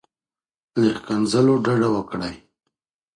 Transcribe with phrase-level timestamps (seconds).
[0.81, 2.35] له ښکنځلو ډډه وکړئ.